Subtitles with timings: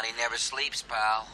[0.00, 1.26] Money never sleeps, pal.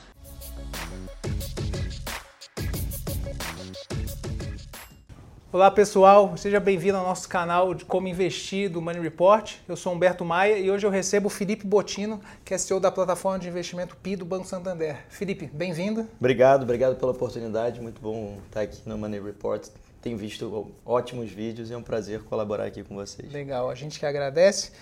[5.53, 9.55] Olá pessoal, seja bem-vindo ao nosso canal de Como Investir do Money Report.
[9.69, 12.91] Eu sou Humberto Maia e hoje eu recebo o Felipe Botino, que é CEO da
[12.91, 14.99] plataforma de investimento PI do Banco Santander.
[15.11, 16.09] Felipe, bem-vindo.
[16.19, 17.81] Obrigado, obrigado pela oportunidade.
[17.81, 19.65] Muito bom estar aqui no Money Report.
[20.03, 23.33] Tenho visto ótimos vídeos e é um prazer colaborar aqui com vocês.
[23.33, 24.73] Legal, a gente que agradece.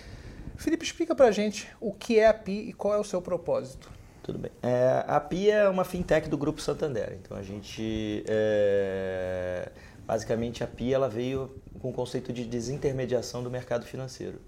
[0.57, 3.89] Felipe, explica pra gente o que é a PI e qual é o seu propósito.
[4.23, 4.51] Tudo bem.
[4.63, 7.17] É, a PI é uma fintech do Grupo Santander.
[7.21, 8.23] Então a gente.
[8.27, 9.71] É
[10.05, 14.39] Basicamente, a PI ela veio com o conceito de desintermediação do mercado financeiro.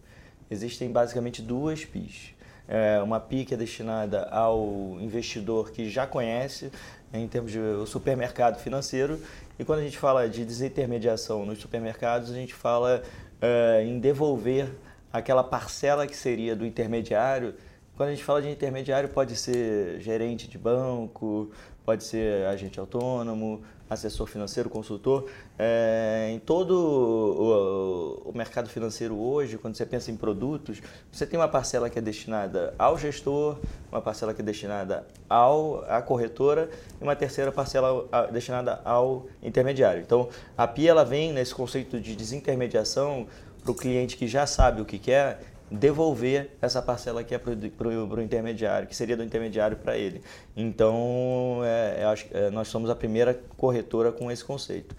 [0.51, 2.35] Existem basicamente duas PIs.
[2.67, 6.71] É uma PI que é destinada ao investidor que já conhece,
[7.11, 9.19] em termos de supermercado financeiro,
[9.57, 13.01] e quando a gente fala de desintermediação nos supermercados, a gente fala
[13.41, 14.69] é, em devolver
[15.11, 17.55] aquela parcela que seria do intermediário.
[17.95, 21.51] Quando a gente fala de intermediário, pode ser gerente de banco,
[21.83, 25.29] pode ser agente autônomo, assessor financeiro, consultor.
[25.57, 31.39] É, em todo o, o, mercado financeiro hoje, quando você pensa em produtos, você tem
[31.39, 33.57] uma parcela que é destinada ao gestor,
[33.91, 40.01] uma parcela que é destinada ao, à corretora e uma terceira parcela destinada ao intermediário.
[40.01, 43.27] Então, a PIA ela vem nesse conceito de desintermediação
[43.67, 47.51] para o cliente que já sabe o que quer devolver essa parcela que é para
[47.89, 50.21] o intermediário, que seria do intermediário para ele.
[50.55, 54.95] Então, é, acho, é, nós somos a primeira corretora com esse conceito.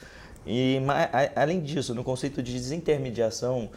[0.46, 3.70] E a, além disso, no conceito de desintermediação,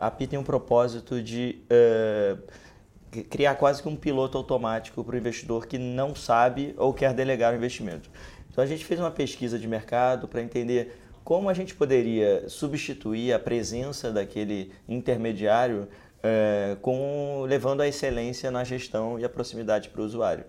[0.00, 5.18] a PI tem um propósito de uh, criar quase que um piloto automático para o
[5.18, 8.10] investidor que não sabe ou quer delegar o investimento.
[8.50, 13.32] Então, a gente fez uma pesquisa de mercado para entender como a gente poderia substituir
[13.32, 15.88] a presença daquele intermediário
[16.22, 20.44] é, com levando a excelência na gestão e a proximidade para o usuário.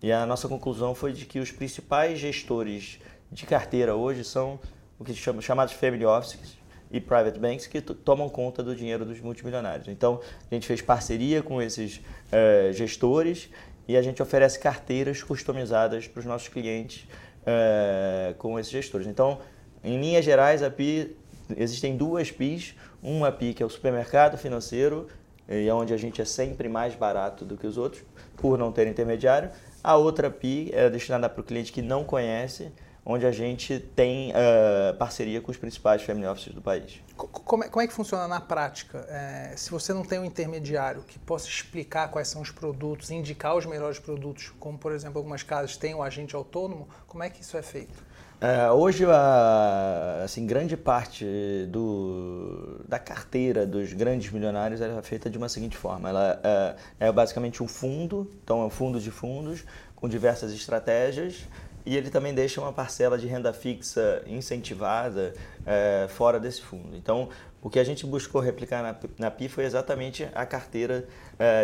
[0.00, 4.60] E a nossa conclusão foi de que os principais gestores de carteira hoje são
[5.00, 6.56] o que chamamos chamados family offices
[6.92, 9.88] e private banks que tomam conta do dinheiro dos multimilionários.
[9.88, 12.00] Então, a gente fez parceria com esses
[12.30, 13.50] é, gestores
[13.88, 17.08] e a gente oferece carteiras customizadas para os nossos clientes
[17.44, 19.08] é, com esses gestores.
[19.08, 19.40] Então,
[19.82, 21.16] em linhas gerais, a PI,
[21.56, 22.74] existem duas PIs.
[23.02, 25.08] Uma PI que é o supermercado financeiro,
[25.48, 28.02] e é onde a gente é sempre mais barato do que os outros,
[28.36, 29.50] por não ter intermediário.
[29.82, 32.70] A outra PI é destinada para o cliente que não conhece,
[33.04, 37.00] onde a gente tem uh, parceria com os principais family offices do país.
[37.16, 39.06] Como é, como é que funciona na prática?
[39.08, 43.56] É, se você não tem um intermediário que possa explicar quais são os produtos, indicar
[43.56, 47.42] os melhores produtos, como por exemplo algumas casas têm o agente autônomo, como é que
[47.42, 48.09] isso é feito?
[48.42, 51.26] É, hoje, a, assim, grande parte
[51.68, 56.08] do, da carteira dos grandes milionários é feita de uma seguinte forma.
[56.08, 59.62] Ela é, é, basicamente um fundo, então é um fundo de fundos
[59.94, 61.46] com diversas estratégias
[61.84, 65.34] e ele também deixa uma parcela de renda fixa incentivada
[65.66, 66.96] é, fora desse fundo.
[66.96, 67.28] Então,
[67.60, 71.06] o que a gente buscou replicar na, na PI foi exatamente a carteira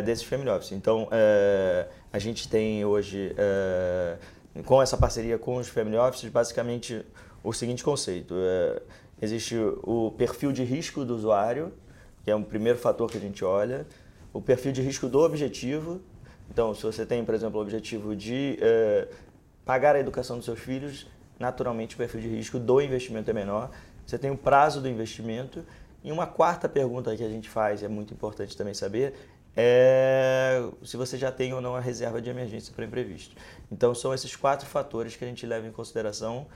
[0.05, 0.73] desses family office.
[0.73, 1.09] Então,
[2.13, 3.35] a gente tem hoje
[4.65, 7.05] com essa parceria com os family offices, basicamente
[7.43, 8.83] o seguinte conceito: é,
[9.21, 11.72] existe o perfil de risco do usuário,
[12.25, 13.87] que é o primeiro fator que a gente olha,
[14.33, 16.00] o perfil de risco do objetivo.
[16.50, 19.09] Então, se você tem, por exemplo, o objetivo de é,
[19.65, 21.06] pagar a educação dos seus filhos,
[21.39, 23.71] naturalmente o perfil de risco do investimento é menor.
[24.06, 25.65] Você tem o prazo do investimento.
[26.05, 29.15] E uma quarta pergunta que a gente faz, é muito importante também saber,
[29.56, 33.34] é se você já tem ou não a reserva de emergência para imprevisto.
[33.72, 36.47] Então, são esses quatro fatores que a gente leva em consideração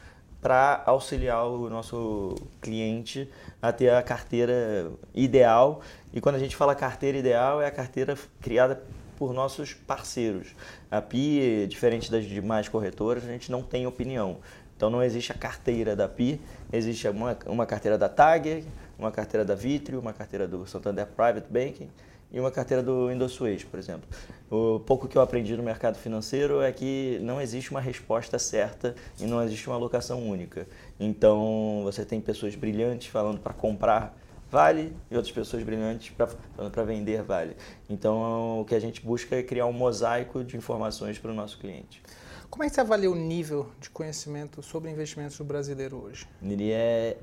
[0.40, 3.28] para auxiliar o nosso cliente
[3.60, 5.82] a ter a carteira ideal.
[6.12, 8.82] E quando a gente fala carteira ideal, é a carteira criada
[9.18, 10.54] por nossos parceiros.
[10.90, 14.38] A PI, diferente das demais corretoras, a gente não tem opinião.
[14.76, 16.40] Então não existe a carteira da PI,
[16.72, 18.64] existe uma, uma carteira da TAG,
[18.98, 21.90] uma carteira da Vitrio, uma carteira do Santander Private Banking
[22.32, 24.08] e uma carteira do IndoSuez, por exemplo.
[24.50, 28.94] O pouco que eu aprendi no mercado financeiro é que não existe uma resposta certa
[29.18, 30.66] e não existe uma alocação única.
[30.98, 34.16] Então, você tem pessoas brilhantes falando para comprar
[34.50, 37.56] vale e outras pessoas brilhantes pra, falando para vender vale.
[37.88, 41.58] Então, o que a gente busca é criar um mosaico de informações para o nosso
[41.58, 42.02] cliente.
[42.50, 46.26] Como é que você avalia o nível de conhecimento sobre investimentos do brasileiro hoje?
[46.42, 47.16] Ele é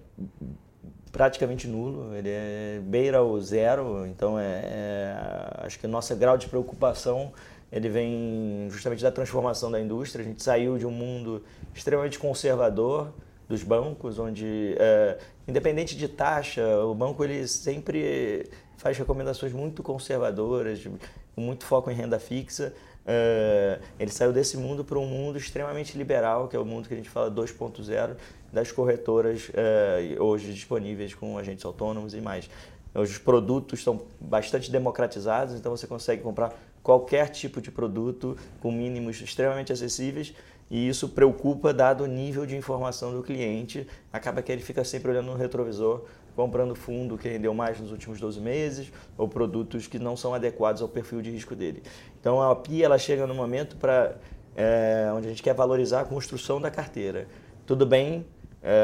[1.12, 5.18] praticamente nulo, ele é beira o zero, então é, é,
[5.66, 7.32] acho que o nosso grau de preocupação
[7.72, 10.24] ele vem justamente da transformação da indústria.
[10.24, 11.44] A gente saiu de um mundo
[11.74, 13.12] extremamente conservador
[13.48, 15.18] dos bancos, onde é,
[15.48, 20.88] independente de taxa, o banco ele sempre faz recomendações muito conservadoras,
[21.36, 22.74] com muito foco em renda fixa.
[23.08, 26.94] Uh, ele saiu desse mundo para um mundo extremamente liberal, que é o mundo que
[26.94, 28.18] a gente fala 2.0,
[28.58, 32.50] das corretoras uh, hoje disponíveis com agentes autônomos e mais.
[32.96, 36.52] Os produtos estão bastante democratizados, então você consegue comprar
[36.82, 40.34] qualquer tipo de produto com mínimos extremamente acessíveis
[40.72, 43.86] e isso preocupa dado o nível de informação do cliente.
[44.12, 46.06] Acaba que ele fica sempre olhando no retrovisor,
[46.36, 50.82] comprando fundo que rendeu mais nos últimos 12 meses ou produtos que não são adequados
[50.82, 51.84] ao perfil de risco dele.
[52.20, 54.16] Então a PI ela chega no momento para
[54.56, 57.28] é, onde a gente quer valorizar a construção da carteira.
[57.68, 58.26] Tudo bem,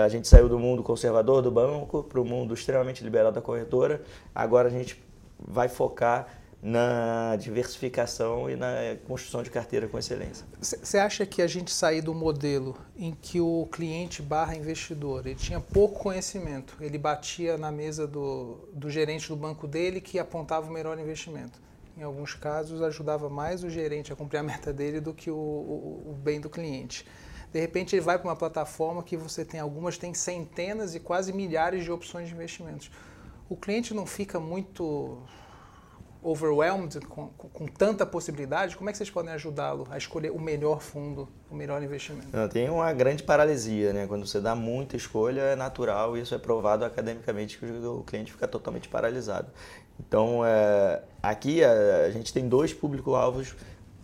[0.05, 4.01] a gente saiu do mundo conservador do banco para o mundo extremamente liberal da corretora.
[4.33, 5.01] Agora a gente
[5.37, 6.27] vai focar
[6.63, 10.45] na diversificação e na construção de carteira com excelência.
[10.61, 15.35] Você acha que a gente sair do modelo em que o cliente barra investidor ele
[15.35, 20.69] tinha pouco conhecimento, ele batia na mesa do, do gerente do banco dele que apontava
[20.69, 21.61] o melhor investimento?
[21.97, 25.35] Em alguns casos ajudava mais o gerente a cumprir a meta dele do que o,
[25.35, 27.05] o, o bem do cliente.
[27.53, 31.31] De repente ele vai para uma plataforma que você tem algumas, tem centenas e quase
[31.31, 32.89] milhares de opções de investimentos.
[33.47, 35.21] O cliente não fica muito
[36.23, 40.81] overwhelmed com, com, tanta possibilidade, como é que vocês podem ajudá-lo a escolher o melhor
[40.81, 42.29] fundo, o melhor investimento?
[42.31, 44.07] Não, tem uma grande paralisia, né?
[44.07, 48.47] Quando você dá muita escolha, é natural, isso é provado academicamente que o cliente fica
[48.47, 49.51] totalmente paralisado.
[49.99, 53.53] Então, é, aqui a, a, gente tem dois público-alvos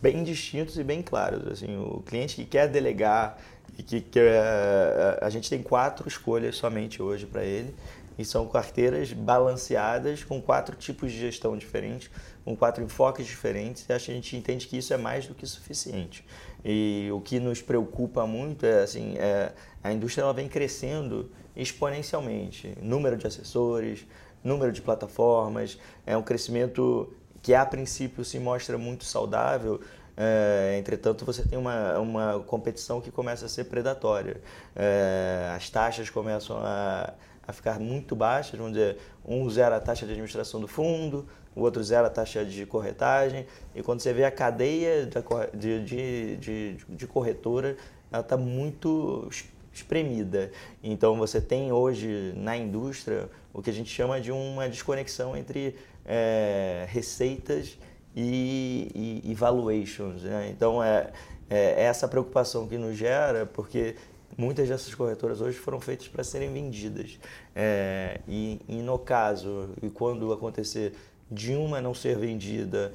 [0.02, 1.48] bem distintos e bem claros.
[1.48, 3.38] Assim, o cliente que quer delegar
[3.78, 7.74] e que, que é, a gente tem quatro escolhas somente hoje para ele
[8.18, 12.12] e são carteiras balanceadas com quatro tipos de gestão diferentes,
[12.44, 13.86] com quatro enfoques diferentes.
[13.88, 16.26] E a gente entende que isso é mais do que suficiente.
[16.64, 22.78] E o que nos preocupa muito é assim, é, a indústria ela vem crescendo exponencialmente,
[22.82, 24.06] número de assessores,
[24.44, 29.80] número de plataformas, é um crescimento que a princípio se mostra muito saudável,
[30.22, 34.42] é, entretanto, você tem uma, uma competição que começa a ser predatória.
[34.76, 37.14] É, as taxas começam a,
[37.48, 41.26] a ficar muito baixas, vamos dizer, um zera a taxa de administração do fundo,
[41.56, 45.10] o outro zera a taxa de corretagem, e quando você vê a cadeia
[45.54, 47.78] de, de, de, de corretora,
[48.12, 49.30] ela está muito
[49.72, 50.52] espremida.
[50.84, 55.76] Então você tem hoje na indústria o que a gente chama de uma desconexão entre
[56.10, 57.78] é, receitas
[58.16, 60.24] e, e, e valuations.
[60.24, 60.50] Né?
[60.50, 61.12] Então é,
[61.48, 63.96] é essa preocupação que nos gera, porque
[64.36, 67.20] muitas dessas corretoras hoje foram feitas para serem vendidas.
[67.56, 70.94] É, e, e, no caso, e quando acontecer
[71.30, 72.92] de uma não ser vendida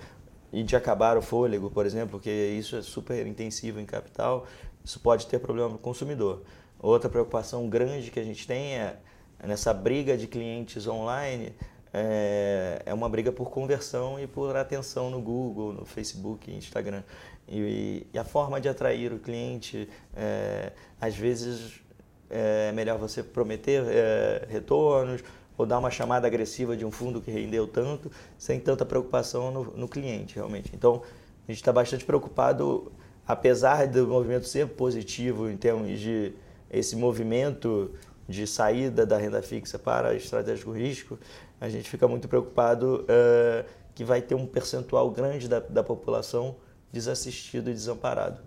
[0.53, 4.47] e de acabar o fôlego, por exemplo, porque isso é super intensivo em capital,
[4.85, 6.43] isso pode ter problema para o consumidor.
[6.81, 8.99] Outra preocupação grande que a gente tem é
[9.47, 11.55] nessa briga de clientes online,
[11.97, 17.05] é, é uma briga por conversão e por atenção no Google, no Facebook, Instagram.
[17.49, 21.81] E, e a forma de atrair o cliente, é, às vezes
[22.29, 25.23] é melhor você prometer é, retornos
[25.57, 29.65] ou dar uma chamada agressiva de um fundo que rendeu tanto, sem tanta preocupação no,
[29.77, 30.73] no cliente, realmente.
[30.75, 31.01] Então,
[31.47, 32.91] a gente está bastante preocupado,
[33.25, 36.33] apesar do movimento ser positivo em termos de
[36.69, 37.93] esse movimento
[38.29, 41.19] de saída da renda fixa para de risco,
[41.65, 43.65] a gente fica muito preocupado uh,
[43.95, 46.57] que vai ter um percentual grande da, da população
[46.93, 48.41] desassistido e desamparado.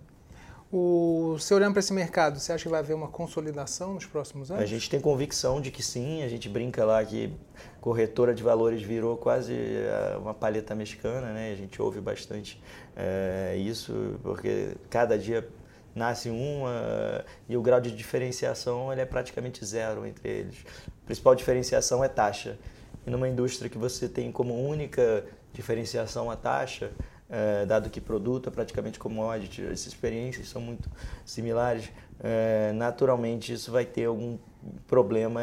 [0.70, 4.50] O, você olhando para esse mercado, você acha que vai haver uma consolidação nos próximos
[4.50, 4.62] anos?
[4.62, 6.22] A gente tem convicção de que sim.
[6.22, 7.32] A gente brinca lá que
[7.80, 11.52] corretora de valores virou quase eh, uma paleta mexicana, né?
[11.52, 12.62] A gente ouve bastante
[12.94, 15.48] é, isso, porque cada dia
[15.94, 20.56] nasce uma e o grau de diferenciação ele é praticamente zero entre eles.
[20.86, 22.58] A principal diferenciação é taxa.
[23.06, 26.90] E numa indústria que você tem como única diferenciação a taxa,
[27.28, 30.88] é, dado que produto é praticamente commodity, essas experiências são muito
[31.24, 31.90] similares,
[32.20, 34.38] é, naturalmente isso vai ter algum
[34.86, 35.40] problema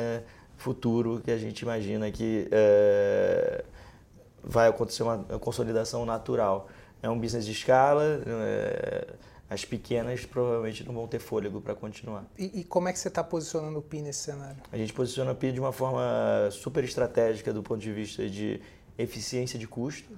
[0.58, 3.64] futuro que a gente imagina que é,
[4.44, 6.68] vai acontecer uma consolidação natural.
[7.02, 9.08] É um business de escala, é,
[9.50, 12.25] as pequenas provavelmente não vão ter fôlego para continuar.
[12.38, 14.58] E, e, como é que você está posicionando o PI nesse cenário?
[14.72, 16.02] A gente posiciona o PI de uma forma
[16.52, 18.60] super estratégica do ponto de vista de
[18.98, 20.18] eficiência de custo,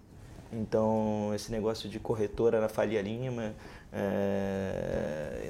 [0.52, 3.54] então, esse negócio de corretora na Faria Lima,
[3.92, 5.50] é,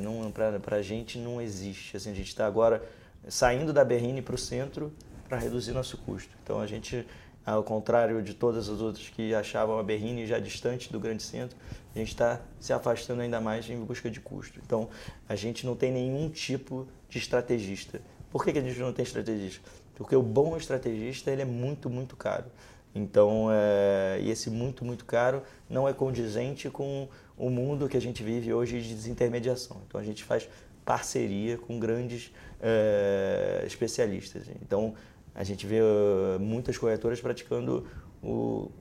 [0.64, 1.98] para a gente não existe.
[1.98, 2.84] Assim, a gente está agora
[3.28, 4.92] saindo da Berrine para o centro
[5.28, 6.30] para reduzir nosso custo.
[6.44, 7.06] Então, a gente,
[7.54, 11.58] ao contrário de todas as outras que achavam a Berrine já distante do grande centro,
[11.96, 14.60] a gente está se afastando ainda mais em busca de custo.
[14.66, 14.90] Então,
[15.30, 18.02] a gente não tem nenhum tipo de estrategista.
[18.30, 19.62] Por que, que a gente não tem estrategista?
[19.96, 22.46] Porque o bom estrategista ele é muito, muito caro.
[22.94, 28.02] Então, é, e esse muito, muito caro não é condizente com o mundo que a
[28.02, 29.82] gente vive hoje de desintermediação.
[29.88, 30.50] Então, a gente faz
[30.84, 34.50] parceria com grandes é, especialistas.
[34.62, 34.96] Então,
[35.38, 37.86] a gente vê uh, muitas corretoras praticando
[38.24, 38.72] o,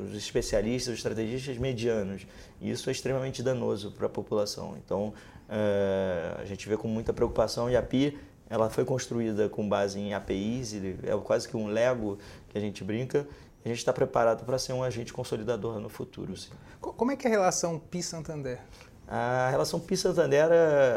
[0.00, 2.26] os especialistas, os estrategistas medianos.
[2.60, 4.76] E isso é extremamente danoso para a população.
[4.84, 5.12] Então,
[5.48, 8.16] é, a gente vê com muita preocupação e a PI
[8.48, 12.82] ela foi construída com base em APIs, é quase que um Lego que a gente
[12.82, 13.26] brinca.
[13.64, 16.34] A gente está preparado para ser um agente consolidador no futuro.
[16.36, 16.50] Sim.
[16.80, 18.60] Como é que é a relação PI-Santander?
[19.06, 20.48] A relação PI-Santander,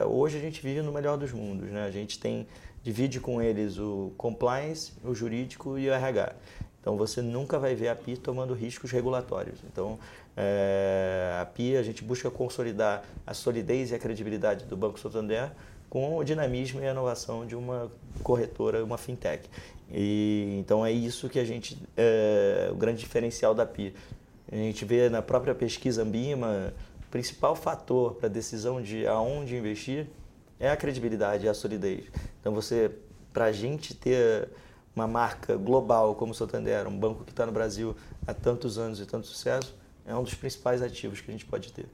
[0.07, 1.69] hoje a gente vive no melhor dos mundos.
[1.69, 1.83] Né?
[1.83, 2.47] A gente tem
[2.83, 6.33] divide com eles o compliance, o jurídico e o RH.
[6.79, 9.59] Então você nunca vai ver a PI tomando riscos regulatórios.
[9.71, 9.99] Então
[10.35, 15.51] é, a PI a gente busca consolidar a solidez e a credibilidade do Banco Santander
[15.89, 17.91] com o dinamismo e a inovação de uma
[18.23, 19.47] corretora, uma fintech.
[19.91, 23.93] E, então é isso que a gente, é, o grande diferencial da PI.
[24.51, 26.73] A gente vê na própria pesquisa Ambima,
[27.05, 30.07] o principal fator para a decisão de aonde investir
[30.61, 32.05] é a credibilidade, é a solidez.
[32.39, 32.91] Então você,
[33.33, 34.47] para a gente ter
[34.95, 37.95] uma marca global como o Santander, um banco que está no Brasil
[38.27, 39.75] há tantos anos e tanto sucesso,
[40.05, 41.87] é um dos principais ativos que a gente pode ter.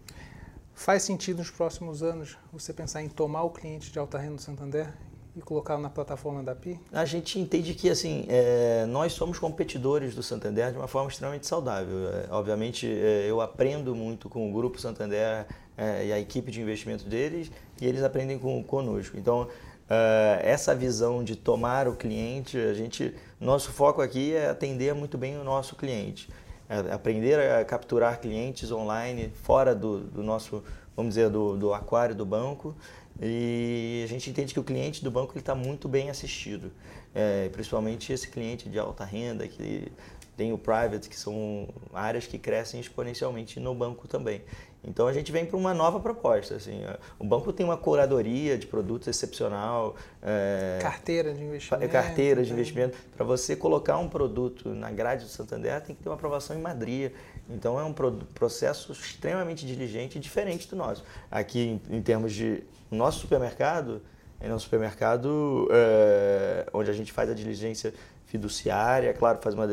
[0.74, 4.42] Faz sentido nos próximos anos você pensar em tomar o cliente de alta renda do
[4.42, 4.94] Santander
[5.38, 6.80] e colocá-lo na plataforma da PI?
[6.92, 11.46] A gente entende que assim é, nós somos competidores do Santander de uma forma extremamente
[11.46, 12.10] saudável.
[12.10, 15.46] É, obviamente é, eu aprendo muito com o grupo Santander
[15.78, 19.16] é, e a equipe de investimento deles e eles aprendem com, conosco.
[19.18, 19.48] Então
[19.88, 25.18] é, essa visão de tomar o cliente, a gente nosso foco aqui é atender muito
[25.18, 26.30] bem o nosso cliente.
[26.70, 30.64] É, aprender a capturar clientes online fora do, do nosso,
[30.96, 32.76] vamos dizer, do, do, aquário do banco.
[33.22, 36.72] E a gente entende que o cliente do banco está muito bem assistido,
[37.16, 39.92] é, principalmente esse cliente de alta renda que
[40.38, 44.44] tem o private, que são áreas que crescem exponencialmente no banco também.
[44.84, 46.56] Então a gente vem para uma nova proposta.
[46.56, 46.82] Assim,
[47.18, 49.96] o banco tem uma curadoria de produtos excepcional.
[50.22, 51.92] É, carteira de investimento.
[51.92, 52.54] Carteira de né?
[52.54, 52.98] investimento.
[53.16, 56.62] Para você colocar um produto na grade do Santander, tem que ter uma aprovação em
[56.62, 57.12] Madrid.
[57.50, 61.04] Então é um processo extremamente diligente e diferente do nosso.
[61.32, 64.02] Aqui, em, em termos de nosso supermercado,
[64.40, 67.94] é um supermercado é, onde a gente faz a diligência
[68.28, 69.68] fiduciária, claro, faz uma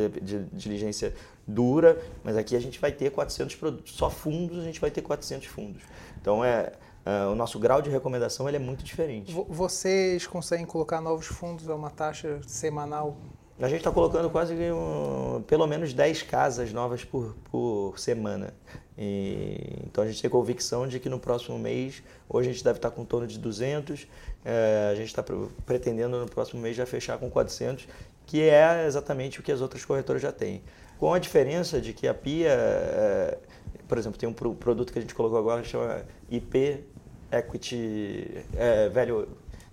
[0.52, 1.12] diligência
[1.46, 5.02] dura, mas aqui a gente vai ter 400 produtos, só fundos a gente vai ter
[5.02, 5.82] 400 fundos.
[6.20, 6.72] Então é,
[7.04, 9.34] é o nosso grau de recomendação ele é muito diferente.
[9.48, 13.16] Vocês conseguem colocar novos fundos a uma taxa semanal?
[13.60, 18.52] A gente está colocando quase um, pelo menos 10 casas novas por, por semana.
[18.98, 22.78] E, então a gente tem convicção de que no próximo mês, hoje a gente deve
[22.78, 24.08] estar com em torno de 200,
[24.44, 25.24] é, a gente está
[25.64, 27.86] pretendendo no próximo mês já fechar com 400
[28.26, 30.62] que é exatamente o que as outras corretoras já têm.
[30.98, 33.38] Com a diferença de que a Pia, é,
[33.86, 36.84] por exemplo, tem um produto que a gente colocou agora que chama IP
[37.30, 39.28] Equity é, Value,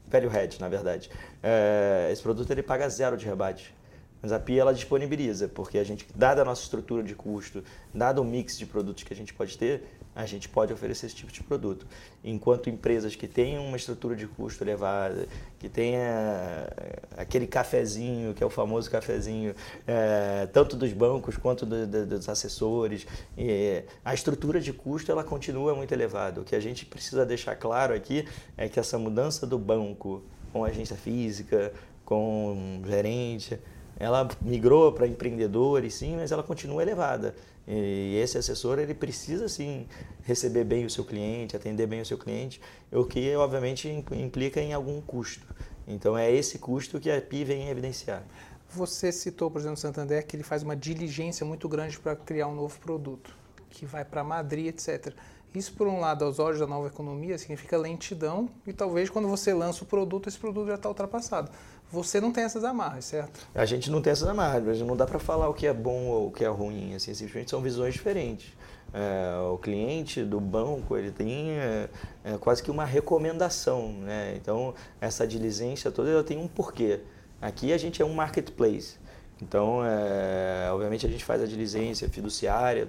[0.07, 1.09] Value Hedge, na verdade.
[1.41, 3.73] É, esse produto ele paga zero de rebate.
[4.21, 7.63] Mas a Pia ela disponibiliza, porque a gente, dada a nossa estrutura de custo,
[7.93, 9.83] dado o mix de produtos que a gente pode ter,
[10.15, 11.87] a gente pode oferecer esse tipo de produto.
[12.23, 15.25] Enquanto empresas que têm uma estrutura de custo elevada,
[15.57, 19.55] que tenha eh, aquele cafezinho, que é o famoso cafezinho,
[19.87, 25.23] é, tanto dos bancos quanto do, do, dos assessores, e a estrutura de custo ela
[25.23, 26.41] continua muito elevada.
[26.41, 30.65] O que a gente precisa deixar claro aqui é que essa mudança do banco com
[30.65, 31.71] agência física,
[32.03, 33.57] com gerente,
[34.01, 37.35] ela migrou para empreendedores, sim, mas ela continua elevada.
[37.67, 39.85] E esse assessor ele precisa sim
[40.23, 42.59] receber bem o seu cliente, atender bem o seu cliente,
[42.91, 45.45] o que obviamente implica em algum custo.
[45.87, 48.23] Então é esse custo que a PI vem evidenciar.
[48.69, 52.55] Você citou, por exemplo, Santander que ele faz uma diligência muito grande para criar um
[52.55, 53.35] novo produto,
[53.69, 55.13] que vai para Madrid, etc.
[55.53, 59.53] Isso, por um lado, aos olhos da nova economia, significa lentidão e talvez quando você
[59.53, 61.51] lança o produto, esse produto já está ultrapassado.
[61.91, 63.45] Você não tem essas amarras, certo?
[63.53, 66.05] A gente não tem essas amarras, mas não dá para falar o que é bom
[66.05, 66.95] ou o que é ruim.
[66.95, 68.53] Assim, simplesmente são visões diferentes.
[68.93, 71.89] É, o cliente do banco ele tem é,
[72.23, 74.33] é, quase que uma recomendação, né?
[74.35, 77.01] Então essa diligência toda ela tem um porquê.
[77.41, 78.97] Aqui a gente é um marketplace,
[79.41, 82.87] então é, obviamente a gente faz a diligência fiduciária,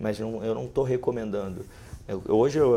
[0.00, 1.64] mas não, eu não estou recomendando.
[2.06, 2.74] Eu, hoje eu,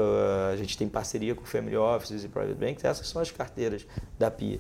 [0.52, 3.86] a gente tem parceria com Family Offices e Private Banks, essas são as carteiras
[4.18, 4.60] da PIA.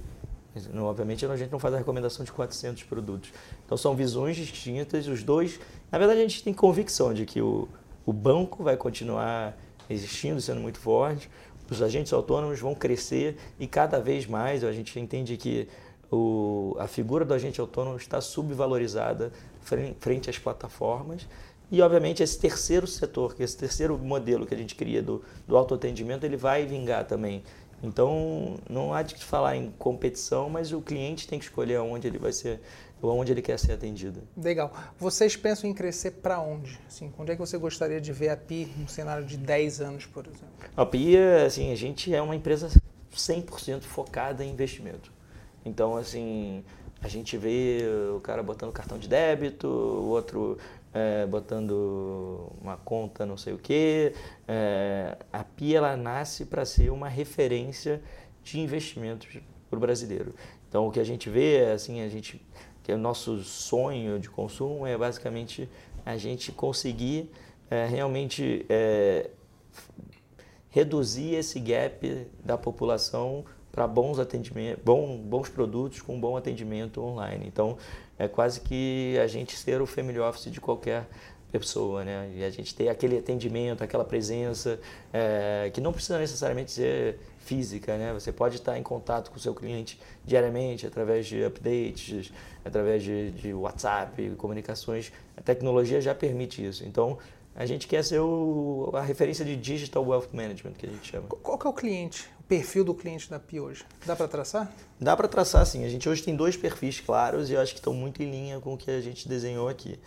[0.79, 3.31] Obviamente a gente não faz a recomendação de 400 produtos.
[3.65, 5.59] Então são visões distintas, os dois.
[5.91, 7.67] Na verdade a gente tem convicção de que o,
[8.05, 9.55] o banco vai continuar
[9.89, 11.29] existindo, sendo muito forte,
[11.69, 15.67] os agentes autônomos vão crescer e cada vez mais a gente entende que
[16.11, 19.31] o, a figura do agente autônomo está subvalorizada
[19.99, 21.27] frente às plataformas.
[21.69, 25.57] E, obviamente, esse terceiro setor, que esse terceiro modelo que a gente cria do, do
[25.57, 27.43] autoatendimento, ele vai vingar também.
[27.83, 32.17] Então, não há de falar em competição, mas o cliente tem que escolher onde ele
[32.17, 32.61] vai ser,
[33.03, 34.23] onde ele quer ser atendido.
[34.35, 34.73] Legal.
[34.97, 36.79] Vocês pensam em crescer para onde?
[36.87, 40.05] Assim, onde é que você gostaria de ver a PI num cenário de 10 anos,
[40.05, 40.47] por exemplo?
[40.75, 42.69] A PI, assim, a gente é uma empresa
[43.13, 45.16] 100% focada em investimento.
[45.65, 46.63] Então, assim,
[47.01, 47.83] a gente vê
[48.15, 50.57] o cara botando cartão de débito, o outro
[50.93, 54.13] é, botando uma conta não sei o quê.
[54.47, 58.01] É, a PIA ela nasce para ser uma referência
[58.43, 60.33] de investimentos para o brasileiro.
[60.67, 62.41] Então, o que a gente vê, é, assim, a gente,
[62.83, 65.69] que é o nosso sonho de consumo é basicamente
[66.05, 67.29] a gente conseguir
[67.69, 69.29] é, realmente é,
[70.69, 73.45] reduzir esse gap da população
[73.77, 77.45] para bons atendimentos, bom, bons produtos com bom atendimento online.
[77.45, 77.77] Então,
[78.17, 81.05] é quase que a gente ser o family office de qualquer
[81.51, 82.27] pessoa, né?
[82.35, 84.79] E a gente ter aquele atendimento, aquela presença,
[85.13, 88.11] é, que não precisa necessariamente ser física, né?
[88.13, 92.33] Você pode estar em contato com o seu cliente diariamente através de updates,
[92.65, 95.11] através de, de WhatsApp, comunicações.
[95.37, 96.83] A tecnologia já permite isso.
[96.83, 97.19] Então,
[97.55, 101.27] a gente quer ser o, a referência de Digital Wealth Management, que a gente chama.
[101.27, 103.85] Qual que é o cliente perfil do cliente da PI hoje?
[104.05, 104.71] Dá para traçar?
[104.99, 105.83] Dá para traçar, sim.
[105.83, 108.59] A gente hoje tem dois perfis claros e eu acho que estão muito em linha
[108.59, 109.99] com o que a gente desenhou aqui.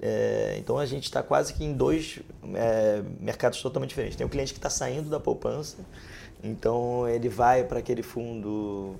[0.00, 2.18] É, então a gente está quase que em dois
[2.54, 4.16] é, mercados totalmente diferentes.
[4.16, 5.78] Tem um cliente que está saindo da poupança,
[6.42, 8.96] então ele vai para aquele fundo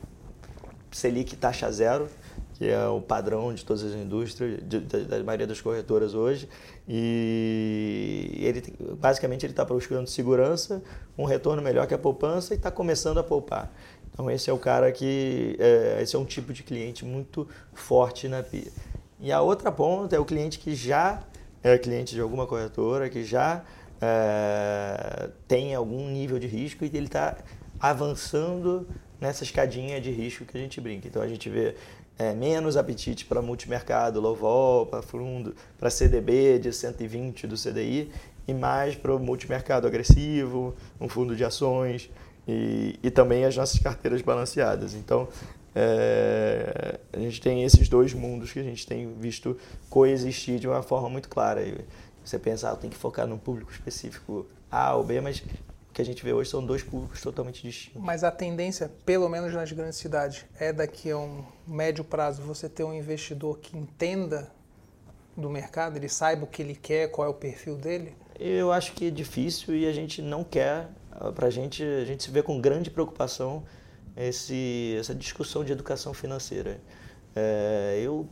[0.90, 2.08] Selic taxa zero,
[2.54, 6.48] que é o padrão de todas as indústrias, de, da, da, maioria das corretoras hoje.
[6.88, 8.62] E ele
[8.98, 10.82] basicamente ele está buscando segurança,
[11.18, 13.72] um retorno melhor que a poupança e está começando a poupar.
[14.12, 18.28] Então esse é o cara que é, esse é um tipo de cliente muito forte
[18.28, 18.70] na PIA.
[19.20, 21.22] E a outra ponta é o cliente que já
[21.62, 23.64] é cliente de alguma corretora, que já
[24.00, 27.36] é, tem algum nível de risco e ele está
[27.80, 28.86] avançando
[29.20, 31.08] nessa escadinha de risco que a gente brinca.
[31.08, 31.74] Então a gente vê
[32.18, 38.10] é, menos apetite para multimercado, low vol, para fundo, para CDB de 120 do CDI
[38.46, 42.10] e mais para o multimercado agressivo, um fundo de ações
[42.46, 44.94] e, e também as nossas carteiras balanceadas.
[44.94, 45.28] Então,
[45.74, 49.56] é, a gente tem esses dois mundos que a gente tem visto
[49.90, 51.62] coexistir de uma forma muito clara.
[52.24, 55.42] Você pensa, ah, tem que focar num público específico A ou B, mas
[55.94, 58.02] que a gente vê hoje são dois públicos totalmente distintos.
[58.02, 62.68] Mas a tendência, pelo menos nas grandes cidades, é daqui a um médio prazo você
[62.68, 64.50] ter um investidor que entenda
[65.36, 68.14] do mercado, ele saiba o que ele quer, qual é o perfil dele?
[68.38, 70.88] Eu acho que é difícil e a gente não quer,
[71.34, 73.64] para a gente, a gente se vê com grande preocupação
[74.16, 76.80] esse, essa discussão de educação financeira.
[77.36, 78.28] É, eu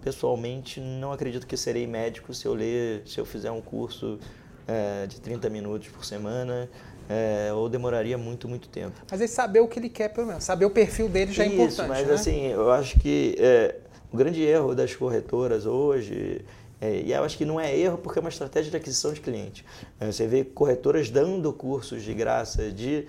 [0.00, 4.18] pessoalmente não acredito que serei médico se eu ler, se eu fizer um curso
[4.66, 6.68] é, de 30 minutos por semana
[7.10, 8.94] é, ou demoraria muito, muito tempo.
[9.10, 10.44] Mas aí saber o que ele quer, pelo menos.
[10.44, 11.88] Saber o perfil dele já Isso, é importante.
[11.88, 12.14] Mas né?
[12.14, 13.74] assim, eu acho que é,
[14.12, 16.44] o grande erro das corretoras hoje.
[16.80, 19.20] É, e eu acho que não é erro porque é uma estratégia de aquisição de
[19.20, 19.66] cliente.
[19.98, 23.06] É, você vê corretoras dando cursos de graça de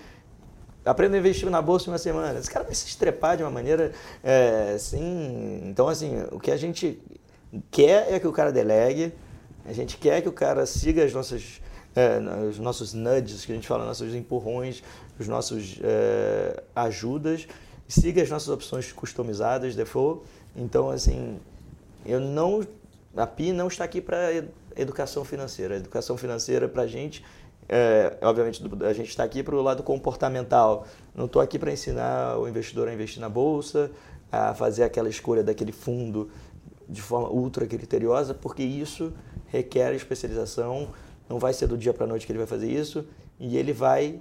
[0.84, 2.40] aprenda a investir na bolsa em uma semana.
[2.40, 3.92] Esse cara vai se estrepar de uma maneira
[4.24, 5.62] é, assim.
[5.66, 7.00] Então, assim, o que a gente
[7.70, 9.14] quer é que o cara delegue,
[9.64, 11.62] a gente quer que o cara siga as nossas
[11.96, 14.84] é, os nossos nudges, que a gente fala, nossos empurrões,
[15.20, 17.48] os nossos é, ajudas,
[17.88, 20.22] siga as nossas opções customizadas, default.
[20.56, 21.40] Então, assim,
[22.06, 22.66] eu não,
[23.16, 25.76] a PI não está aqui para educação financeira.
[25.76, 27.24] A educação financeira para a gente,
[27.68, 30.88] é, obviamente, a gente está aqui para o lado comportamental.
[31.14, 33.92] Não estou aqui para ensinar o investidor a investir na bolsa,
[34.32, 36.30] a fazer aquela escolha daquele fundo
[36.88, 39.14] de forma ultra criteriosa, porque isso
[39.48, 40.90] requer especialização,
[41.32, 43.06] não vai ser do dia para a noite que ele vai fazer isso
[43.40, 44.20] e ele vai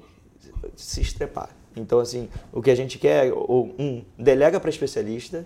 [0.76, 1.50] se estrepar.
[1.74, 5.44] Então, assim, o que a gente quer, um, delega para especialista,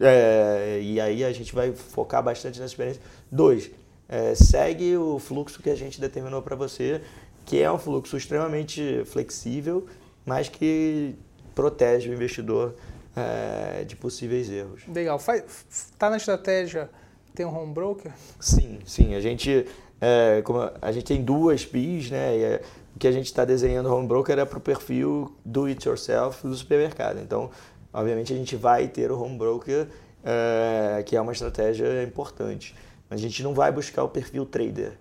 [0.00, 3.02] é, e aí a gente vai focar bastante nessa experiência.
[3.30, 3.70] Dois,
[4.08, 7.00] é, segue o fluxo que a gente determinou para você,
[7.44, 9.86] que é um fluxo extremamente flexível,
[10.24, 11.16] mas que
[11.52, 12.76] protege o investidor
[13.16, 14.82] é, de possíveis erros.
[14.86, 15.20] Legal.
[15.68, 16.88] Está na estratégia
[17.34, 18.12] ter um home broker?
[18.38, 19.14] Sim, sim.
[19.14, 19.66] A gente
[20.00, 22.36] é, como a gente tem duas PIs, né?
[22.36, 22.62] E é,
[22.94, 26.46] o que a gente está desenhando home broker é para o perfil do it yourself
[26.46, 27.20] do supermercado.
[27.20, 27.50] Então,
[27.92, 29.86] obviamente, a gente vai ter o home broker,
[30.24, 32.74] é, que é uma estratégia importante.
[33.08, 34.92] Mas a gente não vai buscar o perfil trader.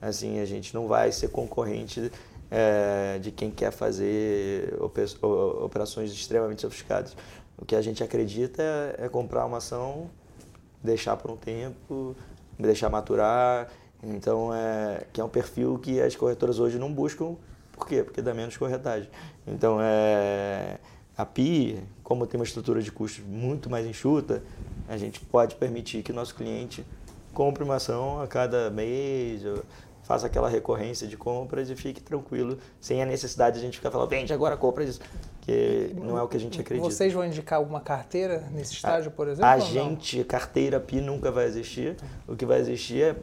[0.00, 2.12] Assim, a gente não vai ser concorrente
[2.50, 7.16] é, de quem quer fazer operações extremamente sofisticadas.
[7.58, 10.10] O que a gente acredita é, é comprar uma ação,
[10.82, 12.14] deixar por um tempo,
[12.58, 13.68] deixar maturar.
[14.02, 17.34] Então, é, que é um perfil que as corretoras hoje não buscam.
[17.72, 18.02] Por quê?
[18.02, 19.08] Porque dá menos corretagem.
[19.46, 20.78] Então, é,
[21.16, 24.42] a PI, como tem uma estrutura de custos muito mais enxuta,
[24.88, 26.84] a gente pode permitir que o nosso cliente
[27.32, 29.42] compre uma ação a cada mês,
[30.06, 33.90] faça aquela recorrência de compras e fique tranquilo, sem a necessidade de a gente ficar
[33.90, 35.00] falando, vende agora, compra isso,
[35.40, 36.88] que não é o que a gente acredita.
[36.88, 39.46] Vocês vão indicar alguma carteira nesse estágio, por exemplo?
[39.50, 41.96] A gente, carteira PI nunca vai existir.
[42.26, 43.16] O que vai existir é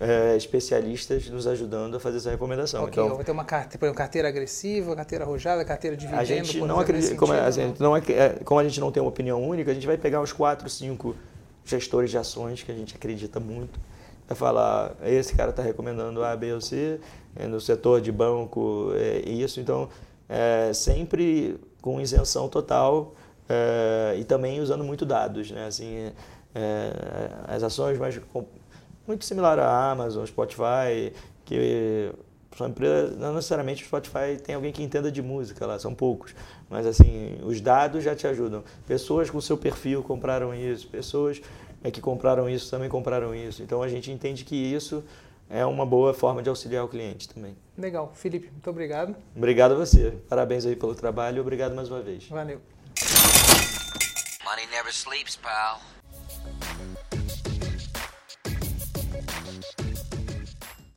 [0.00, 2.84] é, especialistas nos ajudando a fazer essa recomendação.
[2.84, 6.20] Okay, então, vai ter uma carteira, exemplo, carteira agressiva, carteira arrojada, carteira dividendo.
[6.20, 9.02] A gente não acredita, como, a gente não é, é, como a gente não tem
[9.02, 11.16] uma opinião única, a gente vai pegar os quatro, cinco
[11.64, 13.80] gestores de ações que a gente acredita muito,
[14.28, 17.00] vai falar, esse cara está recomendando A, B ou C,
[17.34, 19.88] é, no setor de banco, é isso, então
[20.28, 23.14] é, sempre com isenção total
[23.48, 25.66] é, e também usando muito dados, né?
[25.66, 26.12] Assim,
[26.54, 26.92] é,
[27.46, 28.20] as ações mais
[29.06, 31.12] muito similar à Amazon, Spotify,
[31.44, 32.12] que
[32.56, 36.34] são empresas, não necessariamente o Spotify tem alguém que entenda de música lá, são poucos.
[36.70, 38.64] Mas assim, os dados já te ajudam.
[38.86, 41.40] Pessoas com seu perfil compraram isso, pessoas
[41.84, 43.62] é, que compraram isso também compraram isso.
[43.62, 45.04] Então a gente entende que isso
[45.48, 47.56] é uma boa forma de auxiliar o cliente também.
[47.76, 48.10] Legal.
[48.14, 49.14] Felipe, muito obrigado.
[49.36, 50.18] Obrigado a você.
[50.28, 52.26] Parabéns aí pelo trabalho e obrigado mais uma vez.
[52.28, 52.60] Valeu.
[54.44, 55.80] Money never sleeps, pal.